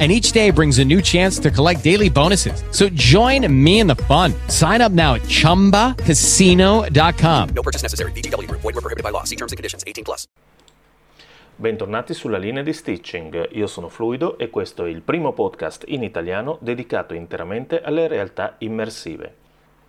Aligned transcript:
And 0.00 0.10
each 0.10 0.32
day 0.32 0.50
brings 0.50 0.80
a 0.80 0.84
new 0.84 1.00
chance 1.00 1.38
to 1.38 1.52
collect 1.52 1.84
daily 1.84 2.10
bonuses. 2.10 2.64
So 2.72 2.88
join 2.88 3.46
me 3.48 3.78
in 3.78 3.86
the 3.86 3.94
fun. 3.94 4.34
Sign 4.48 4.80
up 4.80 4.90
now 4.90 5.14
at 5.14 5.22
chumbacasino.com. 5.28 7.48
No 7.54 7.62
purchase 7.62 7.82
necessary. 7.82 8.10
VGW 8.10 8.48
Group. 8.48 8.62
Void 8.62 8.74
were 8.74 8.82
prohibited 8.82 9.04
by 9.04 9.10
law. 9.10 9.22
See 9.22 9.36
terms 9.36 9.52
and 9.52 9.56
conditions. 9.56 9.84
18 9.86 10.02
plus. 10.02 10.26
Bentornati 11.56 12.14
sulla 12.14 12.38
linea 12.38 12.64
di 12.64 12.72
Stitching. 12.72 13.50
Io 13.52 13.68
sono 13.68 13.88
Fluido 13.88 14.38
e 14.38 14.50
questo 14.50 14.86
è 14.86 14.88
il 14.88 15.02
primo 15.02 15.32
podcast 15.32 15.84
in 15.86 16.02
italiano 16.02 16.58
dedicato 16.60 17.14
interamente 17.14 17.80
alle 17.80 18.08
realtà 18.08 18.56
immersive. 18.58 19.36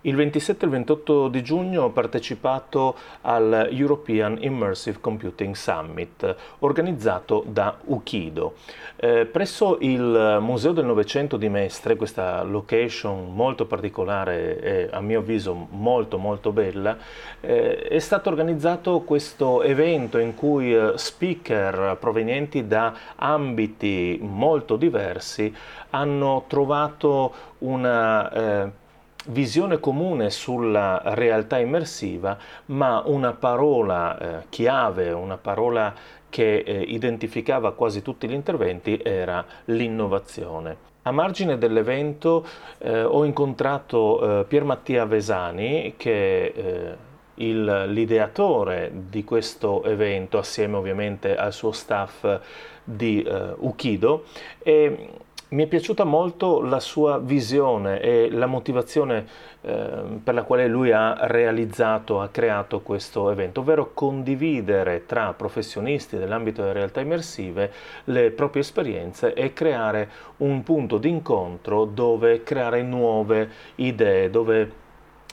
Il 0.06 0.14
27 0.14 0.62
e 0.62 0.68
il 0.68 0.72
28 0.72 1.26
di 1.26 1.42
giugno 1.42 1.82
ho 1.82 1.90
partecipato 1.90 2.94
al 3.22 3.70
European 3.72 4.38
Immersive 4.40 4.98
Computing 5.00 5.56
Summit 5.56 6.36
organizzato 6.60 7.42
da 7.44 7.76
Ukido. 7.86 8.54
Eh, 8.94 9.26
presso 9.26 9.78
il 9.80 10.38
Museo 10.40 10.70
del 10.70 10.84
Novecento 10.84 11.36
di 11.36 11.48
Mestre, 11.48 11.96
questa 11.96 12.44
location 12.44 13.34
molto 13.34 13.66
particolare 13.66 14.60
e 14.60 14.88
a 14.92 15.00
mio 15.00 15.18
avviso 15.18 15.66
molto 15.70 16.18
molto 16.18 16.52
bella, 16.52 16.96
eh, 17.40 17.76
è 17.88 17.98
stato 17.98 18.28
organizzato 18.28 19.00
questo 19.00 19.64
evento 19.64 20.18
in 20.18 20.36
cui 20.36 20.72
eh, 20.72 20.92
speaker 20.94 21.96
provenienti 21.98 22.68
da 22.68 22.94
ambiti 23.16 24.20
molto 24.22 24.76
diversi 24.76 25.52
hanno 25.90 26.44
trovato 26.46 27.34
una 27.58 28.30
eh, 28.30 28.84
visione 29.26 29.78
comune 29.78 30.30
sulla 30.30 31.00
realtà 31.04 31.58
immersiva, 31.58 32.36
ma 32.66 33.02
una 33.06 33.32
parola 33.32 34.18
eh, 34.18 34.46
chiave, 34.48 35.12
una 35.12 35.36
parola 35.36 35.94
che 36.28 36.58
eh, 36.58 36.80
identificava 36.80 37.72
quasi 37.72 38.02
tutti 38.02 38.28
gli 38.28 38.32
interventi 38.32 39.00
era 39.02 39.44
l'innovazione. 39.66 40.84
A 41.02 41.12
margine 41.12 41.56
dell'evento 41.56 42.44
eh, 42.78 43.04
ho 43.04 43.24
incontrato 43.24 44.40
eh, 44.40 44.44
Pier 44.44 44.64
Mattia 44.64 45.04
Vesani, 45.04 45.94
che 45.96 46.44
eh, 46.46 46.96
il, 47.36 47.84
l'ideatore 47.88 48.90
di 49.08 49.22
questo 49.22 49.84
evento, 49.84 50.38
assieme 50.38 50.76
ovviamente 50.76 51.36
al 51.36 51.52
suo 51.52 51.70
staff 51.70 52.40
di 52.82 53.22
eh, 53.22 53.54
Ukido, 53.58 54.24
e 54.58 55.10
mi 55.48 55.62
è 55.62 55.66
piaciuta 55.66 56.02
molto 56.04 56.60
la 56.60 56.80
sua 56.80 57.18
visione 57.18 58.00
e 58.00 58.28
la 58.30 58.46
motivazione 58.46 59.26
eh, 59.60 60.18
per 60.22 60.34
la 60.34 60.42
quale 60.42 60.66
lui 60.66 60.90
ha 60.90 61.26
realizzato, 61.26 62.20
ha 62.20 62.28
creato 62.28 62.80
questo 62.80 63.30
evento, 63.30 63.60
ovvero 63.60 63.92
condividere 63.94 65.06
tra 65.06 65.32
professionisti 65.34 66.16
dell'ambito 66.16 66.62
delle 66.62 66.74
realtà 66.74 67.00
immersive 67.00 67.72
le 68.04 68.30
proprie 68.32 68.62
esperienze 68.62 69.34
e 69.34 69.52
creare 69.52 70.10
un 70.38 70.62
punto 70.64 70.98
di 70.98 71.08
incontro 71.08 71.84
dove 71.84 72.42
creare 72.42 72.82
nuove 72.82 73.48
idee, 73.76 74.30
dove 74.30 74.84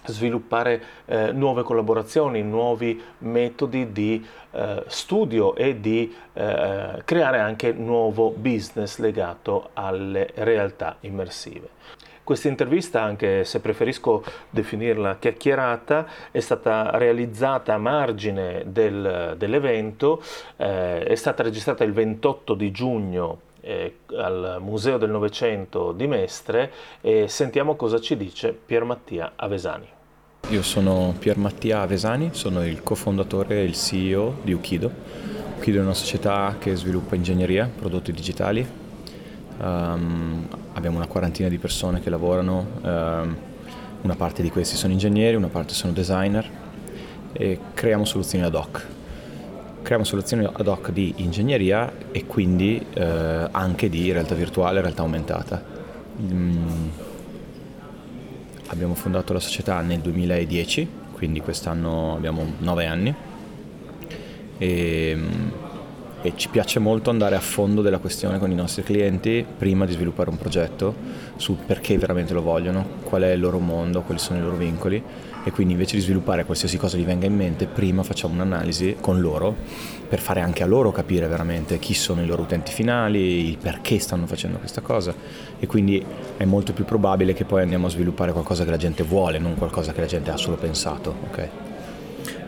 sviluppare 0.06 0.82
eh, 1.06 1.32
nuove 1.32 1.64
collaborazioni, 1.64 2.42
nuovi 2.42 3.02
metodi 3.20 3.92
di 3.92 4.26
eh, 4.52 4.84
studio 4.88 5.56
e 5.56 5.80
di 5.80 6.14
eh, 6.34 7.02
creare 7.06 7.40
anche 7.40 7.72
nuovo 7.72 8.32
business 8.32 8.98
legato 9.00 9.70
alle 9.74 10.30
realtà 10.36 10.98
immersive. 11.02 11.70
Questa 12.24 12.48
intervista, 12.48 13.02
anche 13.02 13.44
se 13.44 13.60
preferisco 13.60 14.24
definirla 14.50 15.18
chiacchierata, 15.18 16.08
è 16.32 16.40
stata 16.40 16.92
realizzata 16.98 17.74
a 17.74 17.78
margine 17.78 18.64
del, 18.66 19.36
dell'evento, 19.38 20.24
eh, 20.56 21.04
è 21.04 21.16
stata 21.16 21.44
registrata 21.44 21.84
il 21.84 21.92
28 21.92 22.54
di 22.54 22.72
giugno 22.72 23.40
eh, 23.64 24.00
al 24.16 24.58
Museo 24.60 24.98
del 24.98 25.10
Novecento 25.10 25.94
di 25.94 26.06
Mestre 26.06 26.72
e 27.02 27.28
sentiamo 27.28 27.76
cosa 27.76 28.00
ci 28.00 28.18
dice 28.18 28.52
Pier 28.54 28.84
Mattia 28.84 29.34
Avesani. 29.36 29.88
Io 30.50 30.62
sono 30.62 31.16
Pier 31.18 31.38
Mattia 31.38 31.82
Avesani, 31.82 32.32
sono 32.34 32.66
il 32.66 32.84
cofondatore 32.84 33.62
e 33.62 33.64
il 33.64 33.74
CEO 33.74 34.40
di 34.44 34.52
Ukido. 34.52 34.92
Ukido 35.58 35.80
è 35.80 35.82
una 35.82 35.94
società 35.94 36.58
che 36.60 36.76
sviluppa 36.76 37.16
ingegneria, 37.16 37.70
prodotti 37.74 38.12
digitali. 38.12 38.68
Um, 39.60 40.46
abbiamo 40.74 40.98
una 40.98 41.08
quarantina 41.08 41.48
di 41.48 41.58
persone 41.58 42.02
che 42.02 42.10
lavorano, 42.10 42.66
um, 42.82 43.38
una 44.02 44.16
parte 44.18 44.42
di 44.42 44.50
questi 44.50 44.76
sono 44.76 44.92
ingegneri, 44.92 45.38
una 45.38 45.48
parte 45.48 45.74
sono 45.74 45.94
designer 45.94 46.50
e 47.32 47.60
creiamo 47.74 48.04
soluzioni 48.04 48.44
ad 48.44 48.54
hoc. 48.54 48.86
Creiamo 49.84 50.04
soluzioni 50.04 50.44
ad 50.52 50.68
hoc 50.68 50.92
di 50.92 51.14
ingegneria 51.18 51.92
e 52.12 52.26
quindi 52.26 52.84
uh, 52.96 53.02
anche 53.52 53.90
di 53.90 54.12
realtà 54.12 54.34
virtuale, 54.34 54.82
realtà 54.82 55.04
aumentata. 55.04 55.64
Um, 56.18 56.92
Abbiamo 58.74 58.96
fondato 58.96 59.34
la 59.34 59.40
società 59.40 59.82
nel 59.82 60.00
2010, 60.00 60.88
quindi 61.12 61.42
quest'anno 61.42 62.16
abbiamo 62.16 62.54
nove 62.58 62.88
anni 62.88 63.14
e, 64.58 65.18
e, 66.24 66.34
ci 66.36 66.48
piace 66.48 66.80
molto 66.80 67.10
andare 67.12 67.36
a 67.36 67.40
fondo 67.40 67.82
della 67.82 68.00
questione 68.00 68.40
con 68.40 68.50
i 68.50 68.56
nostri 68.56 68.82
clienti 68.82 69.46
prima 69.58 69.86
di 69.86 69.92
sviluppare 69.92 70.30
un 70.30 70.38
progetto 70.38 70.96
su 71.36 71.58
perché 71.66 71.98
veramente 71.98 72.34
lo 72.34 72.42
vogliono, 72.42 72.86
qual 73.04 73.24
è 73.24 73.32
il 73.32 73.40
loro 73.40 73.60
mondo, 73.60 74.02
quali 74.02 74.20
sono 74.20 74.40
i 74.40 74.42
loro 74.42 74.56
vincoli 74.56 75.04
e 75.44 75.52
quindi 75.52 75.74
invece 75.74 75.98
di 75.98 76.02
sviluppare 76.02 76.46
qualsiasi 76.46 76.78
cosa 76.78 76.98
gli 76.98 77.04
venga 77.04 77.26
in 77.26 77.36
mente, 77.36 77.66
prima 77.66 78.02
facciamo 78.04 78.34
un'analisi 78.34 78.96
con 79.02 79.20
loro 79.20 79.54
per 80.08 80.20
fare 80.20 80.40
anche 80.40 80.64
a 80.64 80.66
loro 80.66 80.92
capire 80.92 81.28
veramente 81.28 81.80
chi 81.80 81.94
sono 81.94 82.22
i 82.22 82.26
loro 82.26 82.44
utenti 82.44 82.72
finali, 82.72 83.50
il 83.50 83.58
perché 83.58 84.00
stanno 84.00 84.26
facendo 84.26 84.58
questa 84.58 84.80
cosa 84.80 85.14
e 85.60 85.68
quindi 85.68 86.04
è 86.38 86.46
molto 86.46 86.72
più 86.72 86.86
probabile 86.86 87.34
che 87.34 87.44
poi 87.44 87.62
andiamo 87.62 87.88
a 87.88 87.90
sviluppare 87.90 88.32
qualcosa 88.32 88.64
che 88.64 88.70
la 88.70 88.78
gente 88.78 89.04
vuole, 89.04 89.40
non 89.40 89.56
qualcosa 89.56 89.92
che 89.92 90.00
la 90.00 90.08
gente 90.08 90.32
ha 90.32 90.38
solo 90.38 90.56
pensato. 90.56 91.14
Okay? 91.30 91.50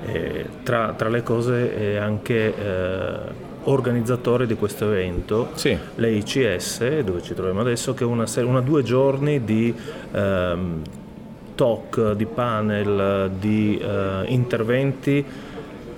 Eh, 0.06 0.46
tra, 0.63 0.94
tra, 0.94 1.09
le 1.09 1.24
cose 1.24 1.75
è 1.75 1.96
anche 1.96 2.56
eh, 2.56 3.44
organizzatore 3.66 4.48
di 4.48 4.56
questo 4.56 4.86
evento, 4.92 5.50
sì. 5.53 5.78
l'EICS, 5.96 7.00
dove 7.00 7.22
ci 7.22 7.34
troviamo 7.34 7.62
adesso, 7.62 7.94
che 7.94 8.03
è 8.03 8.08
una, 8.08 8.26
una 8.38 8.62
due 8.62 8.84
giorni 8.84 9.44
di... 9.44 9.74
Ehm, 10.12 10.81
talk, 11.56 12.12
di 12.12 12.25
panel, 12.25 13.31
di 13.40 13.81
uh, 13.81 14.30
interventi 14.30 15.25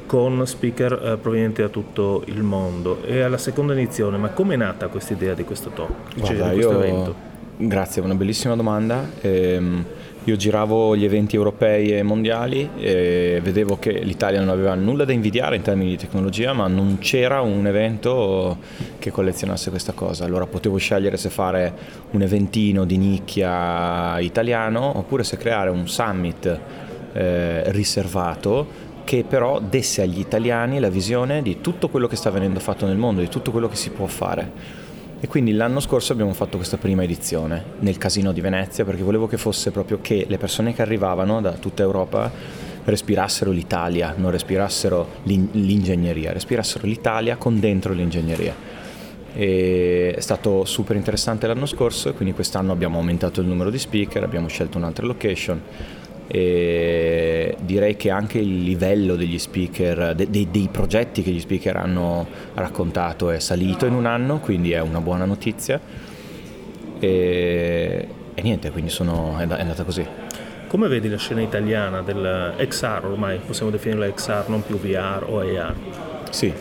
con 0.05 0.45
speaker 0.47 0.93
uh, 0.93 1.19
provenienti 1.19 1.61
da 1.61 1.67
tutto 1.67 2.23
il 2.27 2.43
mondo. 2.43 3.03
E 3.03 3.21
alla 3.21 3.37
seconda 3.37 3.73
edizione, 3.73 4.17
ma 4.17 4.29
come 4.29 4.53
è 4.53 4.57
nata 4.57 4.87
questa 4.87 5.13
idea 5.13 5.33
di 5.33 5.43
questo 5.43 5.69
talk? 5.71 6.15
Guarda, 6.15 6.49
di 6.49 6.53
questo 6.53 6.71
io... 6.71 6.79
evento? 6.79 7.26
Grazie, 7.59 8.03
una 8.03 8.13
bellissima 8.13 8.55
domanda. 8.55 9.03
Ehm, 9.21 9.83
io 10.25 10.35
giravo 10.35 10.95
gli 10.95 11.03
eventi 11.03 11.35
europei 11.35 11.91
e 11.91 12.03
mondiali 12.03 12.69
e 12.77 13.39
vedevo 13.41 13.79
che 13.79 13.93
l'Italia 13.93 14.37
non 14.39 14.49
aveva 14.49 14.75
nulla 14.75 15.05
da 15.05 15.11
invidiare 15.11 15.55
in 15.55 15.63
termini 15.63 15.89
di 15.89 15.97
tecnologia, 15.97 16.53
ma 16.53 16.67
non 16.67 16.99
c'era 16.99 17.41
un 17.41 17.65
evento 17.65 18.57
che 18.99 19.09
collezionasse 19.09 19.71
questa 19.71 19.93
cosa. 19.93 20.23
Allora 20.23 20.45
potevo 20.45 20.77
scegliere 20.77 21.17
se 21.17 21.29
fare 21.29 21.73
un 22.11 22.21
eventino 22.21 22.85
di 22.85 22.97
nicchia 22.97 24.19
italiano 24.19 24.95
oppure 24.95 25.23
se 25.23 25.37
creare 25.37 25.71
un 25.71 25.87
summit 25.87 26.59
eh, 27.13 27.71
riservato 27.71 28.85
che 29.03 29.25
però 29.27 29.59
desse 29.59 30.03
agli 30.03 30.19
italiani 30.19 30.79
la 30.79 30.89
visione 30.89 31.41
di 31.41 31.59
tutto 31.59 31.89
quello 31.89 32.05
che 32.05 32.17
sta 32.17 32.29
venendo 32.29 32.59
fatto 32.59 32.85
nel 32.85 32.97
mondo, 32.97 33.21
di 33.21 33.29
tutto 33.29 33.49
quello 33.49 33.67
che 33.67 33.77
si 33.77 33.89
può 33.89 34.05
fare. 34.05 34.85
E 35.19 35.27
quindi 35.27 35.51
l'anno 35.53 35.79
scorso 35.79 36.13
abbiamo 36.13 36.33
fatto 36.33 36.57
questa 36.57 36.77
prima 36.77 37.01
edizione 37.01 37.63
nel 37.79 37.97
Casino 37.97 38.31
di 38.31 38.39
Venezia 38.39 38.85
perché 38.85 39.01
volevo 39.01 39.25
che 39.25 39.37
fosse 39.37 39.71
proprio 39.71 39.97
che 39.99 40.27
le 40.29 40.37
persone 40.37 40.75
che 40.75 40.83
arrivavano 40.83 41.41
da 41.41 41.53
tutta 41.53 41.81
Europa 41.81 42.31
respirassero 42.83 43.49
l'Italia, 43.49 44.13
non 44.15 44.29
respirassero 44.29 45.15
l'ingegneria, 45.23 46.31
respirassero 46.33 46.85
l'Italia 46.85 47.35
con 47.35 47.59
dentro 47.59 47.93
l'ingegneria. 47.93 48.53
E 49.33 50.13
è 50.15 50.21
stato 50.21 50.65
super 50.65 50.95
interessante 50.95 51.47
l'anno 51.47 51.65
scorso 51.65 52.13
quindi 52.13 52.35
quest'anno 52.35 52.71
abbiamo 52.71 52.97
aumentato 52.97 53.41
il 53.41 53.47
numero 53.47 53.71
di 53.71 53.79
speaker, 53.79 54.21
abbiamo 54.21 54.47
scelto 54.47 54.77
un'altra 54.77 55.05
location 55.05 55.61
e 56.27 57.55
direi 57.61 57.95
che 57.95 58.09
anche 58.09 58.37
il 58.39 58.63
livello 58.63 59.15
degli 59.15 59.39
speaker, 59.39 60.13
de, 60.13 60.29
de, 60.29 60.47
dei 60.51 60.67
progetti 60.69 61.23
che 61.23 61.31
gli 61.31 61.39
speaker 61.39 61.77
hanno 61.77 62.27
raccontato 62.53 63.29
è 63.29 63.39
salito 63.39 63.85
in 63.85 63.93
un 63.93 64.05
anno, 64.05 64.39
quindi 64.39 64.71
è 64.71 64.81
una 64.81 64.99
buona 64.99 65.25
notizia 65.25 65.79
e, 66.99 68.07
e 68.33 68.41
niente, 68.41 68.71
quindi 68.71 68.89
sono, 68.89 69.37
è, 69.37 69.47
è 69.47 69.61
andata 69.61 69.83
così. 69.83 70.05
Come 70.67 70.89
vedi 70.89 71.07
la 71.07 71.17
scena 71.17 71.41
italiana 71.41 72.01
del 72.01 72.53
XR, 72.57 73.01
ormai 73.05 73.39
possiamo 73.45 73.71
definirla 73.71 74.11
XR, 74.11 74.43
non 74.47 74.63
più 74.65 74.77
VR 74.77 75.23
o 75.25 75.39
AR? 75.39 75.73
Sì, 76.29 76.53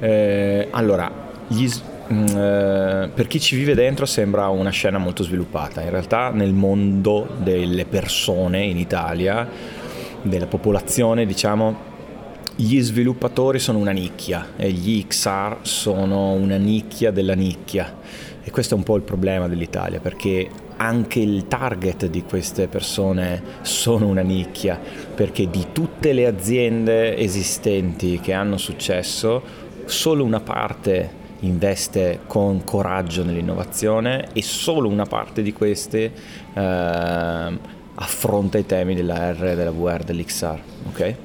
eh, 0.00 0.68
allora, 0.72 1.10
gli, 1.46 1.68
mh, 2.08 2.24
eh, 2.36 3.10
per 3.12 3.26
chi 3.26 3.40
ci 3.40 3.56
vive 3.56 3.74
dentro 3.74 4.06
sembra 4.06 4.48
una 4.48 4.70
scena 4.70 4.98
molto 4.98 5.22
sviluppata, 5.22 5.82
in 5.82 5.90
realtà 5.90 6.30
nel 6.30 6.52
mondo 6.52 7.28
delle 7.38 7.84
persone 7.84 8.64
in 8.64 8.78
Italia, 8.78 9.48
della 10.22 10.46
popolazione 10.46 11.26
diciamo, 11.26 11.94
gli 12.56 12.80
sviluppatori 12.80 13.58
sono 13.58 13.78
una 13.78 13.90
nicchia 13.90 14.52
e 14.56 14.70
gli 14.70 15.06
XR 15.06 15.58
sono 15.62 16.32
una 16.32 16.56
nicchia 16.56 17.10
della 17.10 17.34
nicchia. 17.34 17.98
E 18.42 18.50
questo 18.50 18.74
è 18.74 18.78
un 18.78 18.84
po' 18.84 18.96
il 18.96 19.02
problema 19.02 19.48
dell'Italia 19.48 20.00
perché 20.00 20.48
anche 20.76 21.20
il 21.20 21.48
target 21.48 22.06
di 22.06 22.22
queste 22.22 22.68
persone 22.68 23.42
sono 23.62 24.06
una 24.06 24.22
nicchia 24.22 24.78
perché 25.14 25.48
di 25.48 25.66
tutte 25.72 26.12
le 26.12 26.26
aziende 26.26 27.16
esistenti 27.16 28.20
che 28.20 28.32
hanno 28.32 28.56
successo 28.56 29.42
solo 29.86 30.22
una 30.22 30.40
parte 30.40 31.24
investe 31.46 32.20
con 32.26 32.64
coraggio 32.64 33.24
nell'innovazione 33.24 34.28
e 34.32 34.42
solo 34.42 34.88
una 34.88 35.06
parte 35.06 35.42
di 35.42 35.52
queste 35.52 36.12
eh, 36.52 37.58
affronta 37.94 38.58
i 38.58 38.66
temi 38.66 38.94
della 38.94 39.32
R, 39.32 39.54
della 39.54 39.70
VR, 39.70 40.04
dell'XR. 40.04 40.60
Okay? 40.88 41.16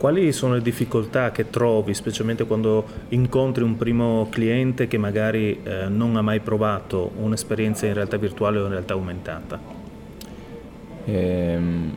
Quali 0.00 0.32
sono 0.32 0.54
le 0.54 0.62
difficoltà 0.62 1.30
che 1.30 1.50
trovi, 1.50 1.92
specialmente 1.92 2.46
quando 2.46 2.86
incontri 3.10 3.62
un 3.62 3.76
primo 3.76 4.28
cliente 4.30 4.88
che 4.88 4.96
magari 4.96 5.60
eh, 5.62 5.88
non 5.88 6.16
ha 6.16 6.22
mai 6.22 6.40
provato 6.40 7.10
un'esperienza 7.16 7.86
in 7.86 7.92
realtà 7.92 8.16
virtuale 8.16 8.58
o 8.58 8.64
in 8.64 8.70
realtà 8.70 8.94
aumentata? 8.94 9.60
Ehm, 11.04 11.94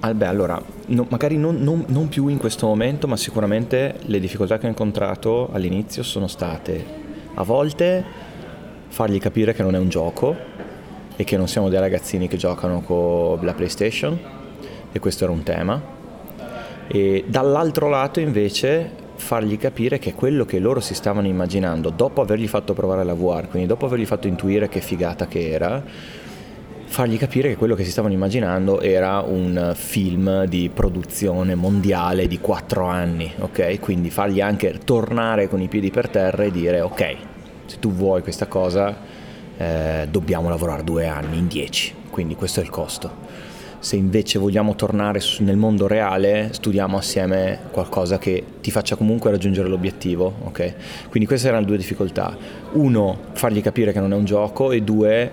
beh, 0.00 0.26
allora, 0.26 0.62
no, 0.88 1.06
magari 1.08 1.38
non, 1.38 1.62
non, 1.62 1.82
non, 1.88 2.08
più 2.08 2.28
in 2.28 2.36
questo 2.36 2.66
momento, 2.66 3.08
ma 3.08 3.16
sicuramente 3.16 3.94
le 4.02 4.20
difficoltà 4.20 4.58
che 4.58 4.66
ho 4.66 4.68
incontrato 4.68 5.48
all'inizio 5.50 6.02
sono 6.02 6.26
state 6.26 6.99
a 7.34 7.42
volte 7.42 8.04
fargli 8.88 9.18
capire 9.18 9.54
che 9.54 9.62
non 9.62 9.74
è 9.74 9.78
un 9.78 9.88
gioco 9.88 10.36
e 11.16 11.24
che 11.24 11.36
non 11.36 11.48
siamo 11.48 11.68
dei 11.68 11.78
ragazzini 11.78 12.28
che 12.28 12.36
giocano 12.36 12.80
con 12.80 13.38
la 13.42 13.52
PlayStation 13.52 14.18
e 14.90 14.98
questo 14.98 15.24
era 15.24 15.32
un 15.32 15.42
tema. 15.42 15.98
E 16.86 17.24
dall'altro 17.26 17.88
lato 17.88 18.20
invece 18.20 18.90
fargli 19.14 19.58
capire 19.58 19.98
che 19.98 20.14
quello 20.14 20.44
che 20.44 20.58
loro 20.58 20.80
si 20.80 20.94
stavano 20.94 21.26
immaginando 21.26 21.90
dopo 21.90 22.22
avergli 22.22 22.48
fatto 22.48 22.72
provare 22.72 23.04
la 23.04 23.14
VR, 23.14 23.48
quindi 23.48 23.68
dopo 23.68 23.86
avergli 23.86 24.06
fatto 24.06 24.26
intuire 24.26 24.68
che 24.68 24.80
figata 24.80 25.26
che 25.26 25.50
era, 25.50 25.82
fargli 26.90 27.18
capire 27.18 27.50
che 27.50 27.56
quello 27.56 27.76
che 27.76 27.84
si 27.84 27.92
stavano 27.92 28.12
immaginando 28.12 28.80
era 28.80 29.20
un 29.20 29.74
film 29.76 30.44
di 30.46 30.68
produzione 30.74 31.54
mondiale 31.54 32.26
di 32.26 32.40
quattro 32.40 32.86
anni, 32.86 33.32
ok? 33.38 33.78
Quindi 33.78 34.10
fargli 34.10 34.40
anche 34.40 34.76
tornare 34.84 35.48
con 35.48 35.60
i 35.60 35.68
piedi 35.68 35.92
per 35.92 36.08
terra 36.08 36.42
e 36.42 36.50
dire 36.50 36.80
ok, 36.80 37.16
se 37.66 37.78
tu 37.78 37.92
vuoi 37.92 38.22
questa 38.22 38.48
cosa 38.48 38.96
eh, 39.56 40.08
dobbiamo 40.10 40.48
lavorare 40.48 40.82
due 40.82 41.06
anni 41.06 41.38
in 41.38 41.46
dieci, 41.46 41.94
quindi 42.10 42.34
questo 42.34 42.58
è 42.58 42.64
il 42.64 42.70
costo 42.70 43.28
se 43.78 43.96
invece 43.96 44.38
vogliamo 44.38 44.74
tornare 44.74 45.20
nel 45.38 45.56
mondo 45.56 45.86
reale, 45.86 46.50
studiamo 46.52 46.98
assieme 46.98 47.60
qualcosa 47.70 48.18
che 48.18 48.44
ti 48.60 48.70
faccia 48.70 48.94
comunque 48.94 49.30
raggiungere 49.30 49.68
l'obiettivo. 49.68 50.30
Okay? 50.48 50.74
Quindi 51.08 51.26
queste 51.26 51.48
erano 51.48 51.64
due 51.64 51.78
difficoltà. 51.78 52.36
Uno, 52.72 53.18
fargli 53.32 53.62
capire 53.62 53.92
che 53.92 54.00
non 54.00 54.12
è 54.12 54.16
un 54.16 54.26
gioco 54.26 54.70
e 54.70 54.82
due, 54.82 55.32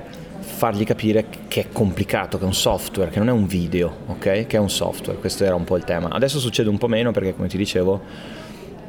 fargli 0.57 0.85
capire 0.85 1.25
che 1.57 1.63
è 1.63 1.67
complicato, 1.71 2.37
che 2.37 2.43
è 2.43 2.45
un 2.45 2.53
software, 2.53 3.09
che 3.09 3.17
non 3.17 3.29
è 3.29 3.31
un 3.31 3.47
video, 3.47 3.91
okay? 4.05 4.45
che 4.45 4.57
è 4.57 4.59
un 4.59 4.69
software. 4.69 5.17
Questo 5.17 5.43
era 5.43 5.55
un 5.55 5.63
po' 5.63 5.75
il 5.75 5.85
tema. 5.85 6.09
Adesso 6.09 6.37
succede 6.37 6.69
un 6.69 6.77
po' 6.77 6.87
meno 6.87 7.09
perché, 7.09 7.33
come 7.33 7.47
ti 7.47 7.57
dicevo, 7.57 7.99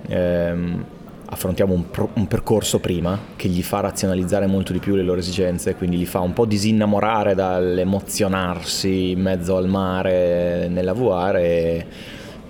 ehm, 0.06 0.85
affrontiamo 1.31 1.73
un, 1.73 1.91
pro, 1.91 2.11
un, 2.12 2.26
percorso 2.26 2.79
prima 2.79 3.19
che 3.37 3.49
gli 3.49 3.62
fa 3.62 3.81
razionalizzare 3.81 4.47
molto 4.47 4.75
di 4.75 4.81
più 4.81 4.97
le 4.97 5.03
loro 5.03 5.19
esigenze, 5.19 5.76
quindi 5.76 5.97
li 5.97 6.05
fa 6.05 6.20
un 6.20 6.35
po' 6.35 6.44
disinnamorare 6.44 7.35
dall'emozionarsi 7.35 9.12
in 9.12 9.20
mezzo 9.23 9.56
al 9.56 9.67
mare 9.67 10.69
nella 10.69 10.93
VR 10.93 11.37
e, 11.37 11.87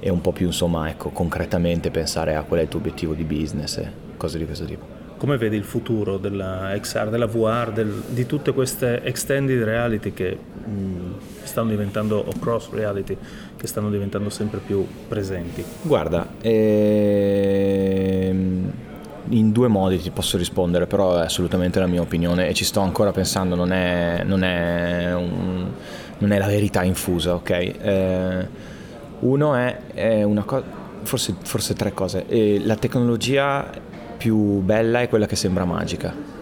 e 0.00 0.10
un 0.10 0.20
po' 0.20 0.32
più 0.32 0.46
insomma 0.46 0.88
ecco, 0.88 1.10
concretamente 1.10 1.92
pensare 1.92 2.34
a 2.34 2.42
qual 2.42 2.58
è 2.58 2.62
il 2.64 2.68
tuo 2.68 2.80
obiettivo 2.80 3.14
di 3.14 3.22
business 3.22 3.76
e 3.76 3.88
cose 4.16 4.36
di 4.36 4.46
questo 4.46 4.64
tipo. 4.64 4.97
Come 5.18 5.36
vedi 5.36 5.56
il 5.56 5.64
futuro 5.64 6.16
della 6.16 6.72
XR, 6.80 7.08
della 7.08 7.26
VR, 7.26 7.72
del, 7.72 8.04
di 8.08 8.24
tutte 8.24 8.52
queste 8.52 9.02
extended 9.02 9.62
reality 9.64 10.12
che 10.12 10.38
mh, 10.64 11.14
stanno 11.42 11.70
diventando, 11.70 12.22
o 12.24 12.32
cross 12.38 12.70
reality, 12.70 13.16
che 13.56 13.66
stanno 13.66 13.90
diventando 13.90 14.30
sempre 14.30 14.60
più 14.64 14.86
presenti? 15.08 15.64
Guarda, 15.82 16.24
ehm, 16.40 17.58
in 19.30 19.52
due 19.52 19.66
modi 19.66 19.98
ti 19.98 20.10
posso 20.10 20.38
rispondere, 20.38 20.86
però 20.86 21.16
è 21.16 21.24
assolutamente 21.24 21.80
la 21.80 21.88
mia 21.88 22.00
opinione 22.00 22.48
e 22.48 22.54
ci 22.54 22.64
sto 22.64 22.78
ancora 22.80 23.10
pensando, 23.10 23.56
non 23.56 23.72
è, 23.72 24.22
non 24.24 24.44
è, 24.44 25.12
un, 25.14 25.68
non 26.18 26.30
è 26.30 26.38
la 26.38 26.46
verità 26.46 26.84
infusa, 26.84 27.34
ok? 27.34 27.50
Eh, 27.50 28.46
uno 29.20 29.54
è, 29.56 29.78
è 29.94 30.22
una 30.22 30.44
cosa, 30.44 30.64
forse, 31.02 31.34
forse 31.42 31.74
tre 31.74 31.92
cose. 31.92 32.26
E 32.28 32.60
la 32.64 32.76
tecnologia 32.76 33.68
più 34.18 34.36
bella 34.60 35.00
è 35.00 35.08
quella 35.08 35.26
che 35.26 35.36
sembra 35.36 35.64
magica. 35.64 36.36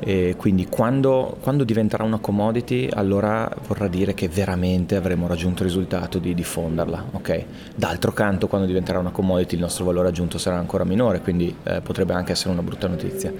E 0.00 0.36
quindi 0.36 0.66
quando, 0.66 1.36
quando, 1.40 1.64
diventerà 1.64 2.04
una 2.04 2.18
commodity 2.18 2.88
allora 2.90 3.50
vorrà 3.66 3.88
dire 3.88 4.14
che 4.14 4.28
veramente 4.28 4.94
avremo 4.94 5.26
raggiunto 5.26 5.64
il 5.64 5.68
risultato 5.68 6.18
di 6.18 6.34
diffonderla. 6.34 7.04
Okay? 7.12 7.44
D'altro 7.74 8.12
canto 8.12 8.46
quando 8.46 8.66
diventerà 8.66 9.00
una 9.00 9.10
commodity 9.10 9.56
il 9.56 9.60
nostro 9.60 9.84
valore 9.84 10.08
aggiunto 10.08 10.38
sarà 10.38 10.56
ancora 10.56 10.84
minore, 10.84 11.20
quindi 11.20 11.54
eh, 11.64 11.80
potrebbe 11.80 12.12
anche 12.12 12.32
essere 12.32 12.50
una 12.50 12.62
brutta 12.62 12.86
notizia. 12.86 13.32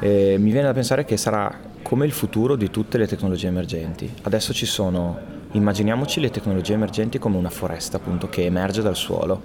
E 0.00 0.36
mi 0.38 0.50
viene 0.50 0.66
da 0.66 0.74
pensare 0.74 1.04
che 1.04 1.16
sarà 1.16 1.66
come 1.82 2.06
il 2.06 2.12
futuro 2.12 2.56
di 2.56 2.70
tutte 2.70 2.98
le 2.98 3.06
tecnologie 3.06 3.46
emergenti. 3.46 4.12
Adesso 4.22 4.52
ci 4.52 4.66
sono, 4.66 5.18
immaginiamoci 5.52 6.20
le 6.20 6.30
tecnologie 6.30 6.74
emergenti 6.74 7.18
come 7.18 7.36
una 7.36 7.50
foresta 7.50 7.96
appunto 7.98 8.28
che 8.28 8.44
emerge 8.44 8.82
dal 8.82 8.96
suolo. 8.96 9.42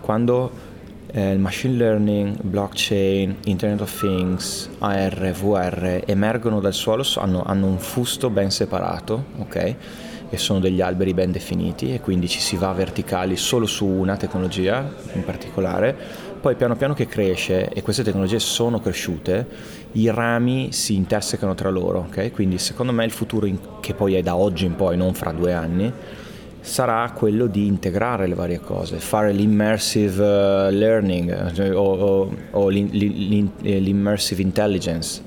Quando 0.00 0.74
il 1.12 1.38
machine 1.38 1.76
learning, 1.76 2.42
blockchain, 2.42 3.36
Internet 3.44 3.80
of 3.80 3.98
Things, 3.98 4.68
AR, 4.78 5.32
VR 5.32 6.02
emergono 6.04 6.60
dal 6.60 6.74
suolo, 6.74 7.04
hanno, 7.16 7.42
hanno 7.44 7.66
un 7.66 7.78
fusto 7.78 8.28
ben 8.28 8.50
separato, 8.50 9.26
ok? 9.38 9.74
E 10.28 10.36
sono 10.36 10.58
degli 10.58 10.80
alberi 10.80 11.14
ben 11.14 11.30
definiti 11.30 11.94
e 11.94 12.00
quindi 12.00 12.28
ci 12.28 12.40
si 12.40 12.56
va 12.56 12.72
verticali 12.72 13.36
solo 13.36 13.66
su 13.66 13.86
una 13.86 14.16
tecnologia 14.16 14.84
in 15.14 15.24
particolare. 15.24 15.96
Poi 16.40 16.54
piano 16.56 16.76
piano 16.76 16.94
che 16.94 17.06
cresce 17.06 17.68
e 17.68 17.82
queste 17.82 18.02
tecnologie 18.02 18.38
sono 18.38 18.80
cresciute, 18.80 19.46
i 19.92 20.10
rami 20.10 20.72
si 20.72 20.94
intersecano 20.94 21.54
tra 21.54 21.70
loro, 21.70 22.06
ok? 22.08 22.32
Quindi 22.32 22.58
secondo 22.58 22.92
me 22.92 23.04
il 23.04 23.10
futuro 23.10 23.46
in, 23.46 23.58
che 23.80 23.94
poi 23.94 24.14
è 24.14 24.22
da 24.22 24.36
oggi 24.36 24.66
in 24.66 24.74
poi, 24.74 24.96
non 24.96 25.14
fra 25.14 25.32
due 25.32 25.52
anni, 25.52 25.92
sarà 26.66 27.08
quello 27.14 27.46
di 27.46 27.64
integrare 27.66 28.26
le 28.26 28.34
varie 28.34 28.58
cose, 28.58 28.96
fare 28.96 29.30
l'immersive 29.32 30.20
uh, 30.20 30.70
learning 30.70 31.52
cioè, 31.52 31.72
o, 31.72 31.80
o, 31.80 32.36
o 32.50 32.68
l'immersive 32.68 34.42
intelligence 34.42 35.22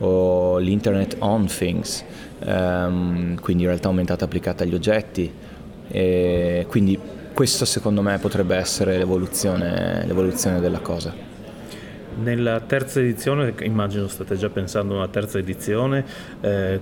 o 0.00 0.58
l'internet 0.58 1.14
on 1.20 1.46
things, 1.46 2.04
um, 2.44 3.38
quindi 3.40 3.62
in 3.62 3.68
realtà 3.68 3.86
aumentata 3.86 4.24
applicata 4.24 4.64
agli 4.64 4.74
oggetti. 4.74 5.32
E 5.86 6.66
quindi 6.68 6.98
questo 7.32 7.64
secondo 7.64 8.02
me 8.02 8.18
potrebbe 8.18 8.56
essere 8.56 8.98
l'evoluzione, 8.98 10.02
l'evoluzione 10.04 10.58
della 10.58 10.80
cosa. 10.80 11.14
Nella 12.20 12.58
terza 12.60 12.98
edizione, 12.98 13.54
immagino 13.60 14.08
state 14.08 14.36
già 14.36 14.48
pensando 14.48 14.94
a 14.94 14.96
una 14.96 15.08
terza 15.08 15.38
edizione, 15.38 16.04
eh, 16.40 16.80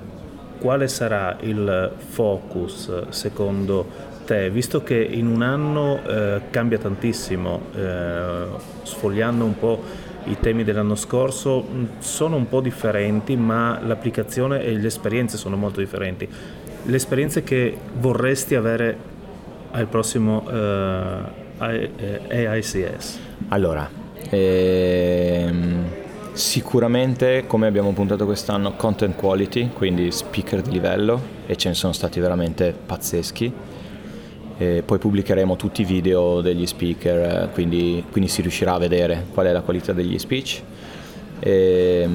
quale 0.63 0.87
sarà 0.87 1.39
il 1.41 1.91
focus 1.97 3.09
secondo 3.09 3.85
te, 4.25 4.49
visto 4.49 4.85
che 4.85 4.95
in 4.95 5.27
un 5.27 5.43
anno 5.43 5.99
eh, 6.07 6.43
cambia 6.51 6.79
tantissimo, 6.79 7.63
eh, 7.75 8.45
sfogliando 8.85 9.45
un 9.45 9.59
po' 9.59 9.83
i 10.27 10.37
temi 10.39 10.63
dell'anno 10.63 10.95
scorso, 10.95 11.67
sono 11.99 12.37
un 12.37 12.49
po' 12.49 12.61
differenti, 12.61 13.35
ma 13.35 13.81
l'applicazione 13.85 14.63
e 14.63 14.75
le 14.75 14.87
esperienze 14.87 15.37
sono 15.37 15.57
molto 15.57 15.81
differenti. 15.81 16.29
Le 16.85 16.97
esperienze 16.97 17.43
che 17.43 17.77
vorresti 17.99 18.55
avere 18.55 18.97
al 19.73 19.89
prossimo 19.89 20.49
eh, 20.49 21.89
AICS? 22.29 23.19
Allora, 23.49 23.91
ehm 24.31 25.82
Sicuramente, 26.33 27.45
come 27.47 27.67
abbiamo 27.67 27.93
puntato 27.93 28.25
quest'anno, 28.25 28.73
content 28.75 29.17
quality, 29.17 29.69
quindi 29.69 30.11
speaker 30.11 30.63
di 30.63 30.71
livello, 30.71 31.21
e 31.47 31.57
ce 31.57 31.69
ne 31.69 31.75
sono 31.75 31.93
stati 31.93 32.21
veramente 32.21 32.75
pazzeschi. 32.87 33.53
E 34.57 34.83
poi 34.83 34.99
pubblicheremo 34.99 35.57
tutti 35.57 35.83
i 35.83 35.85
video 35.85 36.41
degli 36.41 36.67
speaker, 36.67 37.51
quindi, 37.53 38.03
quindi, 38.11 38.31
si 38.31 38.41
riuscirà 38.41 38.73
a 38.73 38.79
vedere 38.79 39.27
qual 39.31 39.47
è 39.47 39.53
la 39.53 39.61
qualità 39.61 39.93
degli 39.93 40.19
speech. 40.19 40.63
E, 41.39 42.09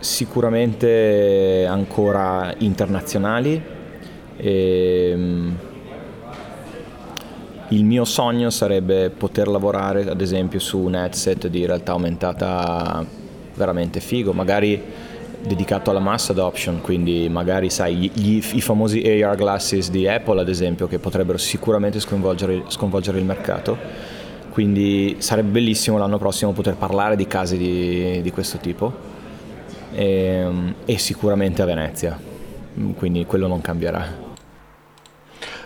sicuramente 0.00 1.64
ancora 1.64 2.52
internazionali. 2.58 3.62
E, 4.38 5.10
il 7.68 7.84
mio 7.84 8.04
sogno 8.04 8.50
sarebbe 8.50 9.10
poter 9.10 9.46
lavorare 9.46 10.10
ad 10.10 10.20
esempio 10.20 10.58
su 10.58 10.78
un 10.80 10.96
headset 10.96 11.46
di 11.46 11.64
realtà 11.64 11.92
aumentata 11.92 13.20
veramente 13.54 14.00
figo, 14.00 14.32
magari 14.32 14.80
dedicato 15.40 15.90
alla 15.90 16.00
mass 16.00 16.30
adoption, 16.30 16.80
quindi 16.80 17.28
magari 17.28 17.68
sai 17.68 17.96
gli, 17.96 18.10
gli, 18.14 18.42
i 18.52 18.60
famosi 18.60 19.00
AR 19.00 19.34
glasses 19.36 19.90
di 19.90 20.06
Apple 20.06 20.40
ad 20.40 20.48
esempio 20.48 20.86
che 20.86 20.98
potrebbero 20.98 21.36
sicuramente 21.36 21.98
sconvolgere, 21.98 22.64
sconvolgere 22.68 23.18
il 23.18 23.24
mercato, 23.24 23.76
quindi 24.50 25.16
sarebbe 25.18 25.50
bellissimo 25.50 25.98
l'anno 25.98 26.18
prossimo 26.18 26.52
poter 26.52 26.76
parlare 26.76 27.16
di 27.16 27.26
casi 27.26 27.56
di, 27.56 28.22
di 28.22 28.30
questo 28.30 28.58
tipo. 28.58 29.10
E, 29.94 30.04
ehm, 30.04 30.74
e 30.84 30.98
sicuramente 30.98 31.62
a 31.62 31.64
Venezia, 31.64 32.18
quindi 32.96 33.26
quello 33.26 33.46
non 33.46 33.60
cambierà. 33.60 34.30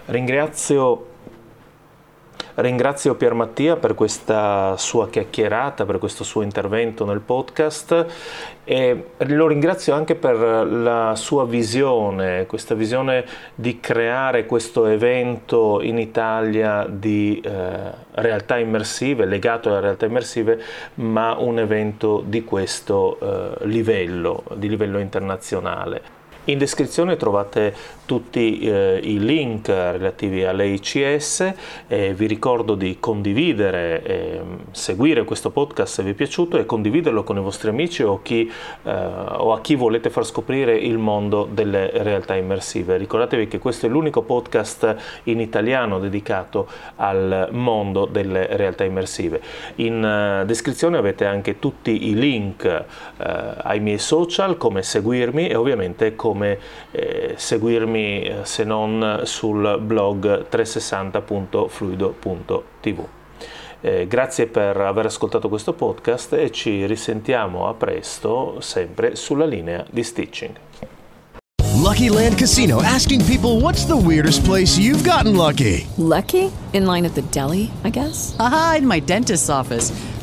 Ringrazio 0.07 1.14
Ringrazio 2.59 3.17
Pier 3.17 3.35
Mattia 3.35 3.77
per 3.77 3.95
questa 3.95 4.79
sua 4.79 5.11
chiacchierata, 5.11 5.85
per 5.85 5.99
questo 5.99 6.25
suo 6.25 6.41
intervento 6.41 7.05
nel 7.05 7.21
podcast 7.21 8.07
e 8.65 9.05
lo 9.15 9.47
ringrazio 9.47 9.93
anche 9.93 10.15
per 10.15 10.39
la 10.39 11.13
sua 11.17 11.45
visione, 11.45 12.47
questa 12.47 12.75
visione 12.75 13.27
di 13.55 13.79
creare 13.79 14.47
questo 14.47 14.87
evento 14.87 15.83
in 15.83 15.99
Italia 15.99 16.87
di 16.89 17.43
eh, 17.45 17.91
realtà 18.13 18.57
immersive, 18.57 19.27
legato 19.27 19.69
alle 19.69 19.81
realtà 19.81 20.07
immersive, 20.07 20.59
ma 20.95 21.37
un 21.39 21.59
evento 21.59 22.23
di 22.25 22.43
questo 22.43 23.19
eh, 23.21 23.67
livello, 23.67 24.45
di 24.55 24.71
livello 24.71 24.99
internazionale. 24.99 26.15
In 26.49 26.59
descrizione 26.59 27.17
trovate 27.17 27.75
tutti 28.07 28.61
eh, 28.61 29.00
i 29.03 29.19
link 29.19 29.67
relativi 29.67 30.45
all'ICS 30.45 31.55
e 31.88 32.15
vi 32.15 32.26
ricordo 32.26 32.76
di 32.76 32.99
condividere 33.00 34.00
e 34.05 34.41
seguire 34.71 35.25
questo 35.25 35.50
podcast 35.50 35.95
se 35.95 36.03
vi 36.05 36.11
è 36.11 36.15
piaciuto 36.15 36.57
e 36.57 36.65
condividerlo 36.65 37.25
con 37.25 37.37
i 37.37 37.41
vostri 37.41 37.71
amici 37.71 38.05
o, 38.05 38.23
chi, 38.23 38.49
eh, 38.85 38.91
o 38.93 39.55
a 39.55 39.61
chi 39.61 39.75
volete 39.75 40.09
far 40.09 40.25
scoprire 40.25 40.76
il 40.76 40.99
mondo 40.99 41.49
delle 41.50 41.91
realtà 41.93 42.37
immersive. 42.37 42.97
Ricordatevi 42.97 43.49
che 43.49 43.59
questo 43.59 43.87
è 43.87 43.88
l'unico 43.88 44.23
podcast 44.23 44.97
in 45.25 45.41
italiano 45.41 45.99
dedicato 45.99 46.69
al 46.95 47.49
mondo 47.50 48.05
delle 48.05 48.57
realtà 48.57 48.85
immersive. 48.85 49.41
In 49.76 50.41
uh, 50.43 50.47
descrizione 50.47 50.97
avete 50.97 51.25
anche 51.25 51.59
tutti 51.59 52.09
i 52.09 52.15
link 52.15 52.62
uh, 52.65 53.25
ai 53.62 53.81
miei 53.81 53.99
social, 53.99 54.57
come 54.57 54.85
seguirmi 54.85 55.49
e 55.49 55.57
ovviamente 55.57 56.15
come 56.15 56.36
come 56.37 56.59
eh, 56.90 57.35
seguirmi 57.37 58.23
eh, 58.23 58.37
se 58.45 58.64
non 58.64 59.23
sul 59.25 59.78
blog 59.81 60.47
360.fluido.tv. 60.49 63.07
Eh, 63.81 64.07
grazie 64.07 64.47
per 64.47 64.76
aver 64.78 65.07
ascoltato 65.07 65.49
questo 65.49 65.73
podcast 65.73 66.35
e 66.35 66.50
ci 66.50 66.85
risentiamo 66.87 67.69
a 67.69 67.75
presto 67.75 68.57
sempre 68.61 69.16
sulla 69.16 69.47
linea 69.47 69.85
di 69.90 70.02
Stitching. 70.02 70.55
Lucky 71.75 72.09
Land 72.09 72.37
Casino 72.37 72.81
asking 72.83 73.25
people 73.25 73.61
what's 73.61 73.87
the 73.87 73.97
weirdest 73.97 74.45
place 74.45 74.78
you've 74.78 75.09
gotten 75.09 75.37
lucky? 75.37 75.87
Lucky? 75.99 76.50
In 76.73 76.87
line 76.87 77.07
at 77.07 77.14
the 77.14 77.23
deli, 77.31 77.71
I 77.85 77.90
guess. 77.90 78.35
Aha, 78.38 78.76
in 78.78 78.87
my 78.87 79.00
dentist's 79.00 79.49
office. 79.49 79.93